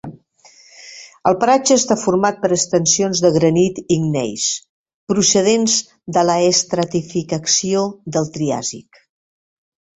[1.31, 4.47] El paratge està format per extensions de granit i gneis
[5.15, 5.77] procedents
[6.19, 9.03] de l'estratificació del Triàsic.